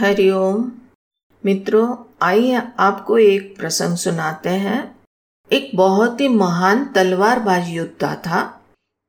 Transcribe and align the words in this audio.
हरिओम 0.00 0.72
मित्रों, 1.44 1.96
आइए 2.22 2.62
आपको 2.78 3.18
एक 3.18 3.56
प्रसंग 3.56 3.96
सुनाते 3.96 4.48
हैं। 4.48 4.96
एक 5.52 5.70
बहुत 5.74 6.20
ही 6.20 6.28
महान 6.28 6.84
तलवारबाजी 6.84 7.72
योद्धा 7.72 8.14
था। 8.14 8.62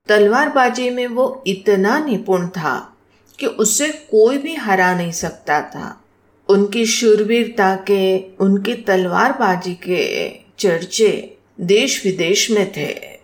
तलवारबाजी 0.08 0.90
में 0.90 1.08
वो 1.08 1.44
इतना 1.48 2.00
निपुण 2.00 2.48
था 2.48 2.98
कि 3.40 3.46
उसे 3.46 3.90
कोई 3.90 4.38
भी 4.38 4.56
हरा 4.56 4.96
नहीं 4.96 5.12
सकता 5.12 5.62
था। 5.62 6.02
उनकी 6.50 6.86
शूरवीरता 6.86 7.76
के, 7.76 8.36
उनकी 8.36 8.74
तलवारबाजी 8.74 9.74
के 9.74 10.32
चर्चे 10.60 11.38
देश 11.62 12.06
विदेश 12.06 12.52
में 12.52 12.72
थे। 12.78 13.20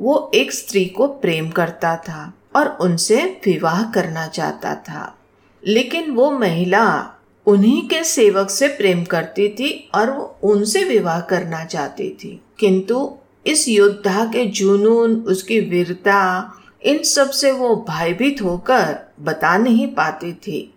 वो 0.00 0.30
एक 0.34 0.52
स्त्री 0.52 0.84
को 0.84 1.06
प्रेम 1.06 1.50
करता 1.50 1.96
था 1.96 2.34
और 2.56 2.68
उनसे 2.68 3.40
विवाह 3.46 3.90
करना 3.90 4.26
चाहता 4.26 4.74
था। 4.74 5.18
लेकिन 5.66 6.10
वो 6.10 6.30
महिला 6.30 7.14
उन्हीं 7.46 7.88
के 7.88 8.04
सेवक 8.04 8.50
से 8.50 8.68
प्रेम 8.68 9.04
करती 9.04 9.48
थी 9.48 9.90
और 9.94 10.10
वो 10.10 10.38
उनसे 10.42 10.84
विवाह 10.84 11.20
करना 11.20 11.64
चाहती 11.64 12.10
थी। 12.10 12.40
किंतु 12.58 13.16
इस 13.46 13.68
योद्धा 13.68 14.24
के 14.24 14.44
जुनून, 14.44 15.14
उसकी 15.16 15.60
वीरता, 15.60 16.52
इन 16.82 17.02
सबसे 17.02 17.50
वो 17.52 17.86
भयभीत 17.90 18.42
होकर 18.42 19.12
बता 19.20 19.56
नहीं 19.56 19.86
पाती 19.86 20.32
थी। 20.32 20.74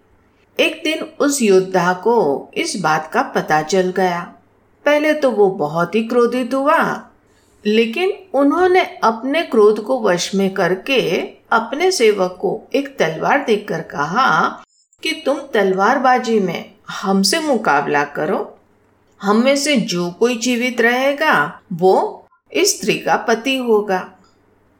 एक 0.59 0.81
दिन 0.83 0.99
उस 1.19 1.41
योद्धा 1.41 1.93
को 1.93 2.49
इस 2.53 2.75
बात 2.75 3.11
का 3.13 3.21
पता 3.21 3.61
चल 3.61 3.93
गया। 3.97 4.21
पहले 4.85 5.13
तो 5.13 5.31
वो 5.31 5.49
बहुत 5.49 5.95
ही 5.95 6.03
क्रोधित 6.03 6.53
हुआ, 6.53 7.09
लेकिन 7.65 8.13
उन्होंने 8.33 8.81
अपने 9.03 9.41
क्रोध 9.41 9.83
को 9.83 10.01
वश 10.01 10.35
में 10.35 10.53
करके 10.53 11.19
अपने 11.51 11.91
सेवक 11.91 12.37
को 12.41 12.61
एक 12.75 12.97
तलवार 12.99 13.43
देकर 13.43 13.81
कहा 13.81 14.61
कि 15.05 15.23
तुम 15.25 15.37
तलवारबाजी 15.53 16.39
में 16.39 16.71
हमसे 16.89 17.39
मुकाबला 17.39 18.03
करो। 18.03 18.59
हम 19.21 19.43
में 19.43 19.55
से 19.55 19.75
जो 19.75 20.11
कोई 20.11 20.37
जीवित 20.37 20.81
रहेगा, 20.81 21.59
वो 21.73 22.25
इस 22.53 22.79
स्त्री 22.79 22.99
का 22.99 23.15
पति 23.15 23.57
होगा। 23.57 24.11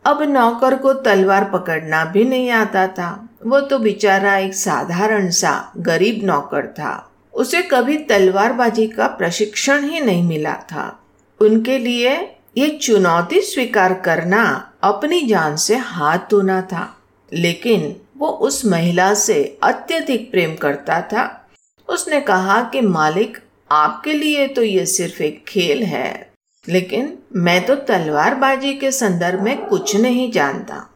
अब 0.06 0.22
नौकर 0.22 0.76
को 0.76 0.94
तलवार 0.94 1.46
पकड़ना 1.46 2.06
भी 2.06 2.26
नहीं 2.26 2.50
आता 2.50 2.88
था। 2.88 3.30
वो 3.46 3.60
तो 3.60 3.80
बेचारा 3.80 4.38
एक 4.38 4.56
साधारण 4.56 5.30
सा 5.30 5.72
गरीब 5.78 6.22
नौकर 6.24 6.68
था। 6.68 7.12
उसे 7.34 7.62
कभी 7.62 7.98
तलवारबाजी 7.98 8.88
का 8.88 9.08
प्रशिक्षण 9.08 9.90
ही 9.90 10.00
नहीं 10.00 10.24
मिला 10.24 10.54
था। 10.54 11.04
उनके 11.42 11.78
लिए 11.78 12.36
ये 12.58 12.70
चुनौती 12.70 13.42
स्वीकार 13.42 13.94
करना 13.94 14.72
अपनी 14.82 15.22
जान 15.22 15.56
से 15.56 15.76
हाथ 15.76 16.18
धोना 16.18 16.62
था। 16.62 16.98
लेकिन 17.34 17.96
वो 18.18 18.28
उस 18.28 18.66
महिला 18.66 19.14
से 19.14 19.58
अत्यधिक 19.64 20.32
प्रेम 20.32 20.56
करता 20.56 21.02
था। 21.02 21.50
उसने 21.90 22.22
कहा 22.22 22.62
कि, 22.62 22.82
मालिक, 22.82 23.38
आपके 23.72 24.14
लिए 24.14 24.48
तो 24.48 24.64
ये 24.64 24.86
सिर्फ़ 24.86 25.24
एक 25.24 25.46
खेल 25.48 25.84
है, 25.84 26.32
लेकिन 26.68 27.18
मैं 27.36 27.66
तो 27.66 27.76
तलवारबाजी 27.76 28.74
के 28.74 28.92
संदर्भ 28.92 29.42
में 29.42 29.66
कुछ 29.66 29.96
नहीं 29.96 30.32
जानता। 30.32 30.90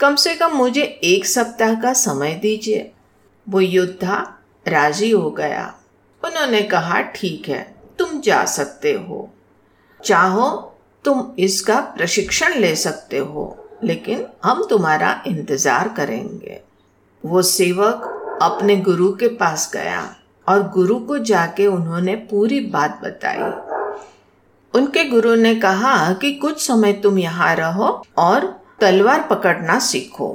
कम 0.00 0.16
से 0.16 0.34
कम 0.34 0.50
मुझे 0.50 0.82
एक 0.82 1.26
सप्ताह 1.26 1.74
का 1.74 1.92
समय 1.92 2.32
दीजिए। 2.32 2.92
वो 3.48 3.60
योद्धा 3.60 4.38
राज़ी 4.68 5.10
हो 5.10 5.30
गया। 5.30 5.74
उन्होंने 6.24 6.62
कहा, 6.62 7.00
ठीक 7.00 7.48
है, 7.48 7.74
तुम 7.98 8.20
जा 8.20 8.44
सकते 8.44 8.92
हो। 8.92 9.30
चाहो, 10.04 10.78
तुम 11.04 11.32
इसका 11.38 11.80
प्रशिक्षण 11.80 12.54
ले 12.54 12.76
सकते 12.76 13.18
हो। 13.18 13.63
लेकिन 13.84 14.24
हम 14.44 14.64
तुम्हारा 14.70 15.22
इंतज़ार 15.26 15.88
करेंगे। 15.88 16.60
वो 17.24 17.42
सेवक 17.42 18.10
अपने 18.42 18.76
गुरु 18.78 19.12
के 19.12 19.28
पास 19.36 19.70
गया 19.74 20.00
और 20.46 20.68
गुरु 20.70 20.98
को 21.00 21.18
जाके 21.20 21.66
उन्होंने 21.66 22.14
पूरी 22.30 22.60
बात 22.68 23.00
बताई। 23.04 23.52
उनके 24.74 25.04
गुरु 25.04 25.34
ने 25.34 25.54
कहा 25.56 26.12
कि 26.12 26.32
कुछ 26.34 26.60
समय 26.60 26.92
तुम 27.02 27.18
यहाँ 27.18 27.54
रहो 27.56 27.90
और 28.18 28.46
तलवार 28.80 29.26
पकड़ना 29.30 29.78
सीखो। 29.80 30.28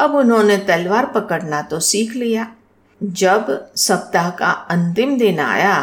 अब 0.00 0.14
उन्होंने 0.14 0.56
तलवार 0.66 1.06
पकड़ना 1.06 1.62
तो 1.62 1.80
सीख 1.80 2.14
लिया। 2.14 2.46
जब 3.00 3.46
सप्ताह 3.76 4.30
का 4.30 4.50
अंतिम 4.70 5.16
दिन 5.18 5.40
आया 5.40 5.76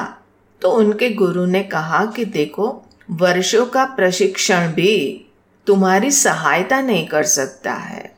तो 0.61 0.69
उनके 0.71 1.09
गुरु 1.11 1.45
ने 1.45 1.61
कहा 1.65 2.05
कि 2.05 2.25
देखो, 2.27 2.67
वर्षों 3.11 3.65
का 3.65 3.83
प्रशिक्षण 3.95 4.67
भी 4.73 5.25
तुम्हारी 5.67 6.11
सहायता 6.11 6.81
नहीं 6.81 7.07
कर 7.07 7.23
सकता 7.23 7.73
है। 7.73 8.15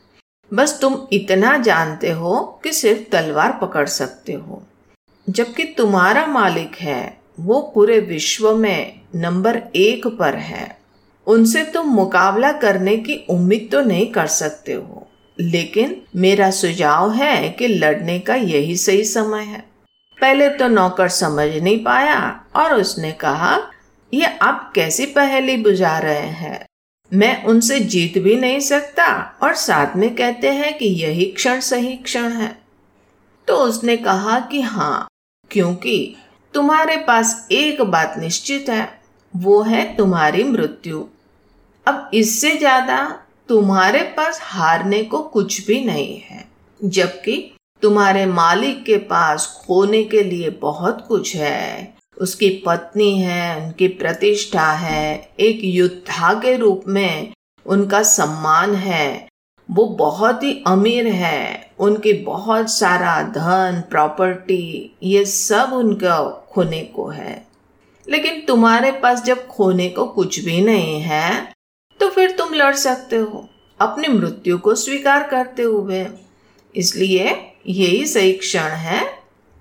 बस 0.53 0.79
तुम 0.81 1.07
इतना 1.13 1.57
जानते 1.57 2.11
हो 2.11 2.61
कि 2.63 2.73
सिर्फ़ 2.73 3.11
तलवार 3.11 3.59
पकड़ 3.61 3.87
सकते 3.87 4.33
हो। 4.33 4.63
जबकि 5.29 5.63
तुम्हारा 5.63 6.25
मालिक 6.25 6.75
है, 6.75 7.17
वो 7.39 7.71
पूरे 7.75 7.99
विश्व 7.99 8.55
में 8.55 9.01
नंबर 9.15 9.61
एक 9.75 10.07
पर 10.07 10.35
है। 10.35 10.77
उनसे 11.27 11.63
तुम 11.63 11.87
मुकाबला 11.87 12.51
करने 12.51 12.97
की 12.97 13.25
उम्मीद 13.29 13.69
तो 13.71 13.81
नहीं 13.81 14.11
कर 14.11 14.27
सकते 14.27 14.73
हो। 14.73 15.07
लेकिन 15.39 16.01
मेरा 16.15 16.51
सुझाव 16.51 17.11
है 17.11 17.49
कि 17.49 17.67
लड़ने 17.67 18.19
का 18.19 18.35
यही 18.35 18.77
सही 18.77 19.03
समय 19.03 19.43
है। 19.43 19.59
पहले 20.21 20.49
तो 20.49 20.67
नौकर 20.67 21.07
समझ 21.07 21.49
नहीं 21.49 21.83
पाया 21.83 22.45
और 22.55 22.73
उसने 22.73 23.11
कहा, 23.11 23.59
ये 24.13 24.25
आप 24.41 24.71
कैसी 24.75 25.05
पहेली 25.05 25.57
बुझा 25.57 25.99
रहे 25.99 26.27
हैं? 26.27 26.65
मैं 27.11 27.43
उनसे 27.45 27.79
जीत 27.79 28.17
भी 28.17 28.35
नहीं 28.35 28.59
सकता 28.59 29.07
और 29.43 29.53
साथ 29.55 29.95
में 29.95 30.13
कहते 30.15 30.51
हैं 30.51 30.77
कि 30.77 30.85
यही 30.95 31.25
क्षण 31.31 31.59
सही 31.61 31.95
क्षण 31.97 32.31
है। 32.31 32.55
तो 33.47 33.55
उसने 33.57 33.97
कहा 33.97 34.39
कि 34.41 34.61
हाँ 34.61 35.07
क्योंकि 35.51 36.15
तुम्हारे 36.53 36.95
पास 36.97 37.47
एक 37.51 37.81
बात 37.81 38.15
निश्चित 38.17 38.69
है, 38.69 38.87
वो 39.33 39.61
है 39.61 39.83
तुम्हारी 39.95 40.43
मृत्यु। 40.43 41.03
अब 41.87 42.09
इससे 42.13 42.55
ज़्यादा 42.57 42.97
तुम्हारे 43.49 44.01
पास 44.17 44.39
हारने 44.43 45.03
को 45.03 45.21
कुछ 45.23 45.65
भी 45.67 45.83
नहीं 45.85 46.17
है, 46.19 46.45
जबकि 46.81 47.51
तुम्हारे 47.83 48.25
मालिक 48.25 48.83
के 48.85 48.97
पास 49.05 49.45
खोने 49.59 50.03
के 50.03 50.23
लिए 50.23 50.49
बहुत 50.61 51.05
कुछ 51.07 51.35
है। 51.35 51.94
उसकी 52.17 52.49
पत्नी 52.65 53.17
है, 53.19 53.55
उनकी 53.57 53.87
प्रतिष्ठा 53.87 54.71
है, 54.71 55.29
एक 55.39 55.59
योद्धा 55.63 56.33
के 56.33 56.55
रूप 56.57 56.83
में 56.87 57.33
उनका 57.65 58.01
सम्मान 58.03 58.75
है। 58.75 59.27
वो 59.69 59.85
बहुत 59.99 60.43
ही 60.43 60.51
अमीर 60.67 61.07
है, 61.07 61.71
उनकी 61.79 62.13
बहुत 62.13 62.69
सारा 62.69 63.21
धन 63.29 63.81
प्रॉपर्टी 63.89 64.95
ये 65.03 65.25
सब 65.25 65.71
उनका 65.73 66.19
खोने 66.51 66.81
को 66.85 67.07
है। 67.07 67.45
लेकिन 68.07 68.41
तुम्हारे 68.41 68.91
पास 68.93 69.23
जब 69.23 69.47
खोने 69.47 69.89
को 69.89 70.05
कुछ 70.07 70.39
भी 70.39 70.61
नहीं 70.61 70.99
है 71.01 71.53
तो 71.99 72.09
फिर 72.09 72.31
तुम 72.31 72.53
लड़ 72.53 72.75
सकते 72.75 73.15
हो, 73.15 73.47
अपनी 73.79 74.07
मृत्यु 74.07 74.57
को 74.57 74.75
स्वीकार 74.75 75.27
करते 75.29 75.63
हुए। 75.63 76.05
इसलिए 76.75 77.35
यही 77.67 78.05
सही 78.05 78.33
क्षण 78.33 78.69
है 78.69 79.03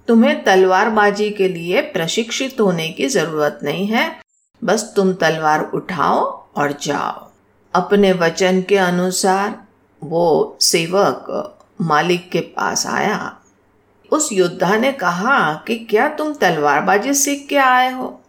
तुम्हें 0.09 0.45
तलवारबाजी 0.45 1.31
के 1.31 1.49
लिए 1.49 1.81
प्रशिक्षित 1.81 2.61
होने 2.61 2.89
की 2.89 3.07
ज़रूरत 3.07 3.61
नहीं 3.63 3.87
है। 3.87 4.17
बस 4.65 4.93
तुम 4.97 5.13
तलवार 5.13 5.71
उठाओ 5.75 6.47
और 6.57 6.73
जाओ। 6.83 7.31
अपने 7.75 8.13
वचन 8.13 8.63
के 8.63 8.77
अनुसार 8.77 9.65
वो 10.05 10.59
सेवक 10.61 11.59
मालिक 11.81 12.31
के 12.31 12.41
पास 12.41 12.87
आया। 12.87 13.37
उस 14.11 14.33
योद्धा 14.33 14.77
ने 14.77 14.93
कहा 14.93 15.55
कि 15.55 15.77
क्या 15.79 16.09
तुम 16.09 16.35
तलवारबाजी 16.35 17.15
सीख 17.15 17.47
के 17.49 17.57
आए 17.57 17.93
हो? 17.93 18.21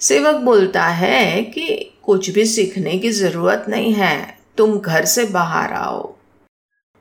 सेवक 0.00 0.34
बोलता 0.34 0.86
है 0.86 1.42
कि 1.42 1.92
कुछ 2.02 2.30
भी 2.30 2.44
सीखने 2.44 2.98
की 2.98 3.10
ज़रूरत 3.10 3.64
नहीं 3.68 3.92
है। 3.92 4.38
तुम 4.56 4.78
घर 4.78 5.04
से 5.04 5.24
बाहर 5.24 5.72
आओ। 5.72 6.14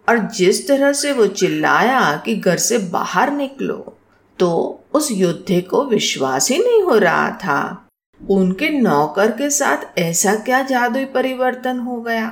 और 0.10 0.18
जिस 0.18 0.68
तरह 0.68 0.94
से 0.94 1.12
वो 1.12 1.28
चिल्लाया 1.28 2.22
कि 2.26 2.36
घर 2.36 2.58
से 2.58 2.78
बाहर 2.78 3.32
निकलो 3.32 3.98
तो 4.42 4.84
उस 4.94 5.12
योद्धे 5.12 5.62
को 5.62 5.84
विश्वास 5.86 6.50
ही 6.52 6.58
नहीं 6.58 6.82
हो 6.84 6.98
रहा 6.98 7.30
था। 7.38 7.88
उनके 8.20 8.70
नौकर 8.70 9.32
के 9.32 9.50
साथ 9.50 9.98
ऐसा 10.00 10.36
क्या 10.36 10.62
जादुई 10.64 11.06
परिवर्तन 11.06 11.80
हो 11.80 12.02
गया? 12.02 12.32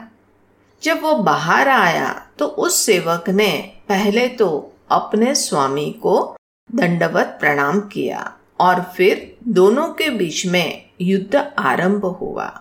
जब 0.84 1.02
वो 1.02 1.14
बाहर 1.16 1.70
आया 1.70 2.10
तो 2.40 2.46
उस 2.46 2.76
सेवक 2.76 3.30
ने 3.30 3.52
पहले 3.90 4.28
तो 4.30 4.50
अपने 4.92 5.34
स्वामी 5.36 5.90
को 6.04 6.36
दंडवत 6.70 7.38
प्रणाम 7.40 7.80
किया 7.80 8.32
और 8.60 8.82
फिर 8.96 9.38
दोनों 9.48 9.88
के 9.94 10.10
बीच 10.10 10.46
में 10.46 10.90
युद्ध 11.02 11.36
आरंभ 11.60 12.06
हुआ। 12.22 12.52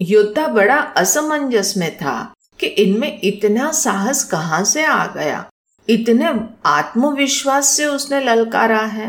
योद्धा 0.00 0.46
बड़ा 0.48 0.76
असमंजस 0.96 1.74
में 1.76 1.96
था 1.96 2.32
कि 2.60 2.66
इनमें 2.66 3.20
इतना 3.24 3.70
साहस 3.72 4.24
कहाँ 4.24 4.64
से 4.64 4.84
आ 4.84 5.06
गया? 5.06 5.44
इतने 5.88 6.32
आत्मविश्वास 6.66 7.68
से 7.68 7.86
उसने 7.86 8.20
ललकारा 8.20 8.80
है। 8.80 9.08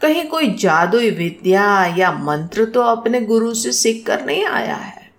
कहीं 0.00 0.24
कोई 0.28 0.48
जादुई 0.54 1.10
विद्या 1.10 1.64
या 1.98 2.12
मंत्र 2.12 2.64
तो 2.64 2.82
अपने 2.82 3.20
गुरु 3.20 3.54
से 3.54 3.72
सीख 3.72 4.06
कर 4.06 4.24
नहीं 4.24 4.44
आया 4.44 4.76
है। 4.76 5.10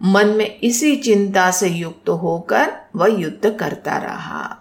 मन 0.00 0.28
में 0.28 0.58
इसी 0.60 0.96
चिंता 0.96 1.50
से 1.50 1.68
युक्त 1.68 2.08
होकर 2.08 2.72
वह 2.96 3.20
युद्ध 3.20 3.50
करता 3.50 3.96
रहा। 3.96 4.56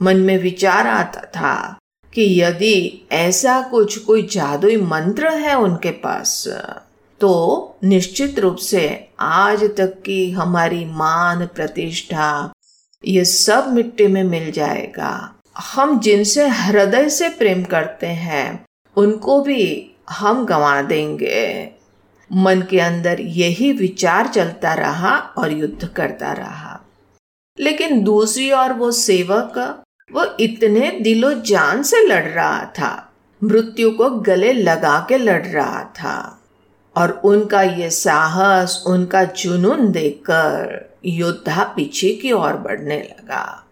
मन 0.00 0.16
में 0.16 0.38
विचार 0.38 0.86
आता 0.86 1.20
था 1.36 1.78
कि 2.12 2.24
यदि 2.42 3.06
ऐसा 3.12 3.60
कुछ 3.62 3.96
कोई 3.98 4.22
जादुई 4.22 4.76
मंत्र 4.76 5.30
है 5.30 5.54
उनके 5.54 5.90
पास 5.90 6.46
तो 7.20 7.78
निश्चित 7.84 8.38
रूप 8.38 8.56
से 8.56 9.08
आज 9.20 9.64
तक 9.76 10.02
की 10.02 10.30
हमारी 10.30 10.84
मान 10.84 11.46
प्रतिष्ठा 11.46 12.52
ये 13.06 13.24
सब 13.24 13.72
मिट्टी 13.72 14.06
में 14.06 14.24
मिल 14.24 14.50
जाएगा। 14.50 15.34
हम 15.58 16.00
जिनसे 16.00 16.48
हृदय 16.48 17.08
से 17.08 17.28
प्रेम 17.28 17.64
करते 17.64 18.06
हैं, 18.06 18.66
उनको 18.96 19.40
भी 19.40 19.96
हम 20.10 20.44
गंवा 20.44 20.82
देंगे। 20.82 21.70
मन 22.32 22.62
के 22.70 22.80
अंदर 22.80 23.20
यही 23.20 23.72
विचार 23.72 24.26
चलता 24.26 24.74
रहा 24.74 25.16
और 25.16 25.52
युद्ध 25.52 25.88
करता 25.88 26.32
रहा। 26.32 26.80
लेकिन 27.60 28.04
दूसरी 28.04 28.52
ओर 28.52 28.72
वो 28.72 28.90
सेवक, 28.90 29.82
वो 30.12 30.26
इतने 30.40 30.98
दिलो 31.00 31.34
जान 31.34 31.82
से 31.82 32.06
लड़ 32.06 32.24
रहा 32.24 32.64
था। 32.64 33.12
मृत्यु 33.44 33.90
को 33.90 34.10
गले 34.10 34.52
लगा 34.52 35.06
के 35.08 35.18
लड़ 35.18 35.46
रहा 35.46 35.84
था। 35.84 36.42
और 36.96 37.10
उनका 37.10 37.62
ये 37.62 37.90
साहस, 37.90 38.84
उनका 38.86 39.24
जुनून 39.24 39.92
देखकर 39.92 40.95
योद्धा 41.06 41.64
पीछे 41.64 42.12
की 42.12 42.32
ओर 42.32 42.52
बढ़ने 42.52 42.98
लगा। 42.98 43.66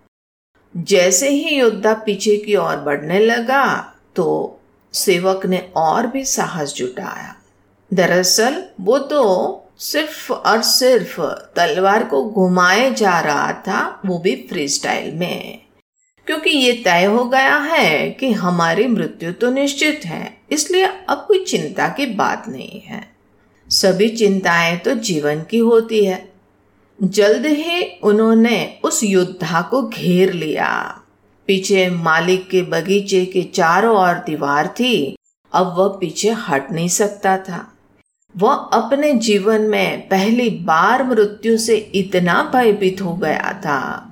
जैसे 0.77 1.29
ही 1.29 1.57
योद्धा 1.57 1.95
पीछे 1.95 2.37
की 2.37 2.57
ओर 2.57 2.77
बढ़ने 2.77 3.19
लगा 3.19 3.95
तो 4.17 4.61
सेवक 4.93 5.47
ने 5.47 5.73
और 5.77 6.07
भी 6.07 6.25
साहस 6.25 6.75
जुटाया। 6.75 7.37
दरअसल, 7.95 8.65
वो 8.81 8.99
तो 8.99 9.61
सिर्फ़ 9.79 10.33
और 10.33 10.63
सिर्फ़ 10.63 11.21
तलवार 11.57 12.05
को 12.05 12.31
घुमाए 12.31 12.95
जा 12.95 13.21
रहा 13.21 13.53
था, 13.53 14.01
वो 14.07 14.19
भी 14.19 14.47
फ्री 14.49 14.69
स्टाइल 14.69 15.15
में। 15.15 15.63
क्योंकि 16.27 16.51
ये 16.51 16.73
तय 16.73 17.05
हो 17.05 17.25
गया 17.25 17.57
है 17.57 18.11
कि 18.11 18.33
हमारी 18.33 18.87
मृत्यु 18.87 19.33
तो 19.33 19.51
निश्चित 19.51 20.01
है, 20.05 20.39
इसलिए 20.51 20.85
अब 20.85 21.25
कोई 21.29 21.45
चिंता 21.45 21.89
की 21.89 22.07
बात 22.07 22.49
नहीं 22.49 22.81
है। 22.81 23.15
सभी 23.69 24.09
चिंताएँ 24.09 24.77
तो 24.77 24.95
जीवन 24.95 25.43
की 25.43 25.59
होती 25.59 26.05
है। 26.05 26.34
जल्द 27.03 27.47
ही 27.47 27.83
उन्होंने 28.03 28.79
उस 28.85 29.05
योद्धा 29.05 29.63
को 29.63 29.89
घेर 29.89 30.33
लिया। 30.33 31.01
पीछे 31.47 31.91
मालिक 31.91 32.51
के 32.51 32.63
बगीचे 32.63 33.27
के 33.27 33.43
चारों 33.43 33.97
ओर 33.97 34.15
दीवार 34.15 34.69
थी। 34.69 35.17
अब 35.53 35.75
वह 35.79 35.89
पीछे 35.89 36.31
हट 36.31 36.73
नहीं 36.73 36.89
सकता 36.89 37.39
था। 37.39 37.73
वह 38.37 38.55
अपने 38.55 39.13
जीवन 39.13 39.61
में 39.61 40.09
पहली 40.09 40.51
बार 40.51 41.07
मृत्यु 41.07 41.59
से 41.59 41.77
इतना 41.77 42.51
भयभीत 42.55 43.01
हो 43.01 43.15
गया 43.15 43.61
था। 43.61 44.11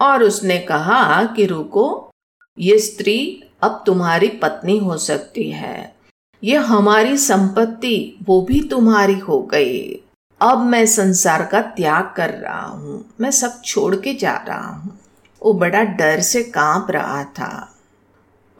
और 0.00 0.22
उसने 0.22 0.58
कहा 0.58 1.24
कि, 1.24 1.46
रुको, 1.46 2.10
ये 2.58 2.78
स्त्री 2.78 3.42
अब 3.62 3.82
तुम्हारी 3.86 4.28
पत्नी 4.28 4.78
हो 4.78 4.96
सकती 4.96 5.50
है। 5.50 5.96
ये 6.44 6.56
हमारी 6.56 7.16
संपत्ति, 7.16 8.16
वो 8.22 8.42
भी 8.42 8.60
तुम्हारी 8.60 9.18
हो 9.18 9.42
गई। 9.42 10.04
अब 10.42 10.58
मैं 10.58 10.86
संसार 10.86 11.44
का 11.46 11.60
त्याग 11.60 12.14
कर 12.16 12.30
रहा 12.30 12.66
हूँ। 12.66 13.14
मैं 13.20 13.30
सब 13.30 13.62
छोड़ 13.62 13.96
के 13.96 14.14
जा 14.14 14.44
रहा 14.48 14.68
हूँ। 14.68 14.98
वो 15.42 15.52
बड़ा 15.52 15.82
डर 15.82 16.20
से 16.20 16.42
काँप 16.42 16.90
रहा 16.90 17.24
था। 17.24 17.74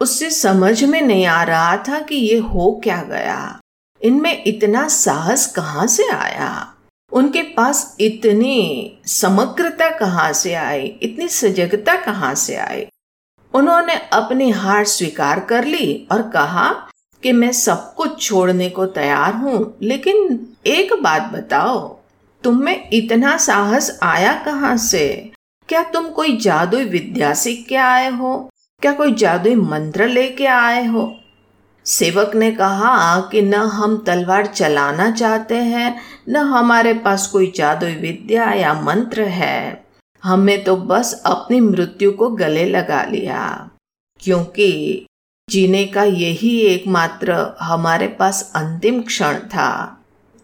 उससे 0.01 0.31
समझ 0.31 0.85
में 0.85 1.03
नहीं 1.03 1.27
आ 1.27 1.43
रहा 1.43 1.77
था 1.77 1.99
कि 1.99 2.15
ये 2.15 2.39
हो 2.39 2.81
क्या 2.85 3.03
गया। 3.03 3.61
इनमें 4.03 4.45
इतना 4.45 4.89
साहस 4.89 5.47
कहाँ 5.47 5.87
से 5.87 6.09
आया? 6.09 6.75
उनके 7.13 7.43
पास 7.43 7.97
इतनी 8.01 8.99
समग्रता 9.07 9.99
कहाँ 9.99 10.33
से 10.33 10.55
आई? 10.55 10.99
इतनी 11.03 11.29
सजगता 11.29 11.97
कहाँ 11.97 12.35
से 12.35 12.57
आई? 12.57 12.87
उन्होंने 13.55 13.95
अपनी 14.13 14.51
हार 14.51 14.85
स्वीकार 14.85 15.41
कर 15.41 15.65
ली 15.65 16.09
और 16.13 16.23
कहा 16.23 16.73
कि 17.23 17.33
मैं 17.33 17.53
सब 17.53 17.95
कुछ 17.95 18.29
छोड़ने 18.29 18.71
को 18.71 18.87
तैयार 18.87 19.35
हूँ, 19.35 19.79
लेकिन 19.83 20.47
एक 20.65 20.93
बात 21.03 21.31
बताओ 21.33 21.79
तुम 22.45 22.63
में 22.63 22.89
इतना 22.93 23.37
साहस 23.37 23.99
आया 24.03 24.33
कहाँ 24.45 24.77
से? 24.77 25.33
क्या 25.69 25.83
तुम 25.83 26.09
कोई 26.09 26.37
जादुई 26.37 26.85
विद्या 26.85 27.33
सीख 27.35 27.67
के 27.69 27.77
आए 27.77 28.11
हो? 28.11 28.51
क्या 28.83 28.93
कोई 28.93 29.15
जादुई 29.15 29.55
मंत्र 29.55 30.07
लेके 30.07 30.47
आए 30.47 30.85
हो? 30.87 31.17
सेवक 31.87 32.35
ने 32.35 32.51
कहा 32.53 33.21
कि 33.21 33.43
न 33.43 33.55
हम 33.55 33.97
तलवार 34.07 34.47
चलाना 34.47 35.11
चाहते 35.11 35.57
हैं, 35.57 35.97
न 36.29 36.37
हमारे 36.37 36.95
पास 36.95 37.27
कोई 37.27 37.53
जादुई 37.57 37.95
विद्या 37.95 38.51
या 38.53 38.75
मंत्र 38.75 39.23
है। 39.23 39.85
हमें 40.23 40.63
तो 40.65 40.77
बस 40.77 41.23
अपनी 41.27 41.61
मृत्यु 41.61 42.13
को 42.13 42.29
गले 42.31 42.65
लगा 42.65 43.03
लिया, 43.05 43.71
क्योंकि 44.21 45.07
जीने 45.49 45.85
का 45.87 46.03
यही 46.03 46.59
एकमात्र 46.59 47.57
हमारे 47.61 48.09
पास 48.09 48.53
अंतिम 48.57 49.03
क्षण 49.03 49.39
था। 49.39 49.97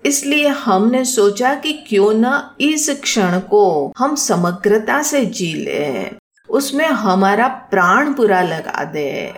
इसलिए 0.06 0.48
हमने 0.48 1.04
सोचा 1.04 1.54
कि 1.54 1.72
क्यों 1.72 2.12
न 2.16 2.50
इस 2.60 2.90
क्षण 2.90 3.40
को 3.40 3.92
हम 3.98 4.14
समग्रता 4.14 5.02
से 5.02 5.26
जी 5.26 5.54
ले। 5.54 6.10
उसमें 6.48 6.86
हमारा 6.86 7.48
प्राण 7.48 8.14
पूरा 8.14 8.42
लगा 8.42 8.84
दे। 8.84 9.34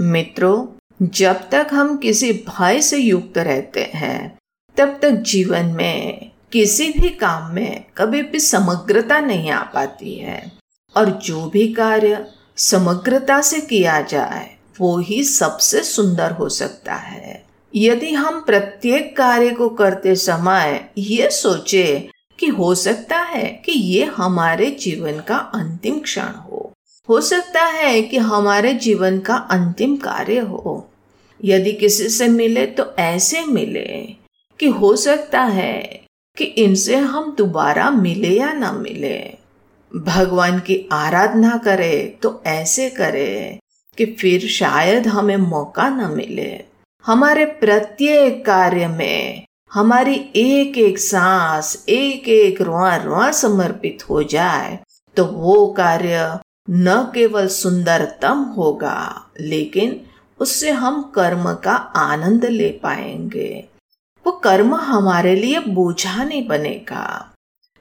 मित्रों, 0.00 0.66
जब 1.02 1.50
तक 1.50 1.66
हम 1.72 1.96
किसी 1.96 2.32
भय 2.32 2.80
से 2.80 2.96
युक्त 2.96 3.38
रहते 3.38 3.84
हैं, 3.84 4.38
तब 4.76 4.98
तक 5.02 5.10
जीवन 5.10 5.64
में 5.64 6.30
किसी 6.52 6.90
भी 6.90 7.08
काम 7.08 7.54
में 7.54 7.84
कभी 7.96 8.22
भी 8.22 8.40
समग्रता 8.40 9.20
नहीं 9.20 9.50
आ 9.50 9.62
पाती 9.62 10.14
है। 10.14 10.52
और 10.96 11.10
जो 11.10 11.50
भी 11.50 11.72
कार्य 11.72 12.26
समग्रता 12.56 13.40
से 13.40 13.60
किया 13.60 14.00
जाए, 14.00 14.56
वो 14.80 14.98
ही 14.98 15.24
सबसे 15.24 15.82
सुंदर 15.82 16.32
हो 16.32 16.48
सकता 16.48 16.94
है। 16.94 17.47
यदि 17.74 18.12
हम 18.12 18.40
प्रत्येक 18.40 19.16
कार्य 19.16 19.50
को 19.50 19.68
करते 19.68 20.14
समय 20.14 20.90
ये 20.98 21.30
सोचे 21.30 22.08
कि 22.38 22.46
हो 22.46 22.74
सकता 22.74 23.18
है 23.18 23.62
कि 23.64 23.72
ये 23.72 24.04
हमारे 24.04 24.70
जीवन 24.70 25.20
का 25.20 25.36
अंतिम 25.36 25.98
क्षण 25.98 26.28
हो। 26.28 26.72
हो 27.08 27.20
सकता 27.20 27.64
है 27.64 28.02
कि 28.02 28.16
हमारे 28.16 28.74
जीवन 28.74 29.18
का 29.18 29.36
अंतिम 29.36 29.96
कार्य 29.96 30.38
हो। 30.38 30.90
यदि 31.44 31.72
किसी 31.72 32.08
से 32.08 32.28
मिले 32.28 32.66
तो 32.66 32.94
ऐसे 32.98 33.44
मिले 33.44 34.16
कि 34.58 34.66
हो 34.66 34.96
सकता 34.96 35.42
है 35.42 36.00
कि 36.36 36.44
इनसे 36.44 36.96
हम 36.96 37.34
दोबारा 37.38 37.90
मिले 37.90 38.28
या 38.28 38.52
ना 38.52 38.72
मिले। 38.72 39.34
भगवान 39.96 40.58
की 40.58 40.88
आराधना 40.92 41.56
करे 41.64 42.18
तो 42.22 42.42
ऐसे 42.46 42.90
करे 42.90 43.58
कि 43.98 44.06
फिर 44.06 44.40
शायद 44.40 45.06
हमें 45.06 45.36
मौका 45.36 45.88
न 45.88 46.12
मिले। 46.16 46.67
हमारे 47.04 47.44
प्रत्येक 47.44 48.44
कार्य 48.46 48.86
में 48.86 49.46
हमारी 49.72 50.14
एक 50.36 50.76
एक 50.78 50.98
सांस 50.98 51.84
एक 51.88 52.28
एक 52.28 52.60
रुआ 52.60 52.94
रुआ 52.96 53.30
समर्पित 53.30 53.98
हो 54.10 54.22
जाए 54.22 54.78
तो 55.16 55.24
वो 55.24 55.66
कार्य 55.66 56.38
न 56.70 57.10
केवल 57.14 57.46
सुंदरतम 57.46 58.42
होगा, 58.56 59.30
लेकिन 59.40 60.00
उससे 60.40 60.70
हम 60.70 61.02
कर्म 61.14 61.52
का 61.54 61.74
आनंद 61.96 62.44
ले 62.44 62.68
पाएँगे। 62.82 63.64
वो 64.26 64.32
कर्म 64.32 64.74
हमारे 64.74 65.34
लिए 65.34 65.58
बोझा 65.60 66.24
नहीं 66.24 66.46
बनेगा। 66.48 67.32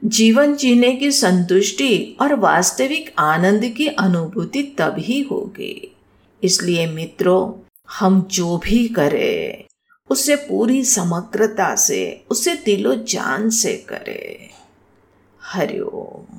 जीवन 0.02 0.56
जीने 0.56 0.92
की 0.94 1.12
संतुष्टि 1.12 2.18
और 2.22 2.34
वास्तविक 2.40 3.14
आनंद 3.20 3.66
की 3.78 3.88
अनुभूति 3.88 4.64
तभी 4.80 5.22
होगी। 5.32 5.96
इसलिए 6.44 6.88
मित्रों 6.88 7.67
हम 7.91 8.22
जो 8.22 8.58
भी 8.58 8.88
करें 8.88 9.63
उसे 10.10 10.36
पूरी 10.36 10.86
समग्रता 10.86 11.75
से 11.75 12.25
उसे 12.29 12.56
दिलो 12.56 12.96
जान 12.96 13.50
से 13.50 13.77
करें। 13.77 14.50
हरिओम। 15.44 16.37